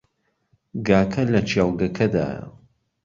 [0.87, 2.43] گاکە لە کێڵگەکەدایە.